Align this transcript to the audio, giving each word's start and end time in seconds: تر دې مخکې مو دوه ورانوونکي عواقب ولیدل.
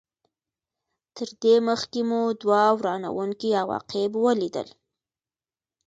تر 1.15 1.29
دې 1.43 1.55
مخکې 1.69 2.01
مو 2.09 2.21
دوه 2.41 2.61
ورانوونکي 2.77 3.49
عواقب 3.61 4.11
ولیدل. 4.25 4.67